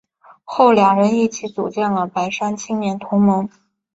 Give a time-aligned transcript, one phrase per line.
[0.43, 3.47] 后两人一起组建了白山青年同盟。